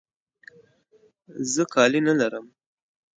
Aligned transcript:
زه 1.53 1.63
کالي 1.73 2.01
نه 2.07 2.13
لرم. 2.19 2.45